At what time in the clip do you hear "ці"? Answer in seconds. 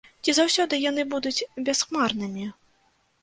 0.23-0.31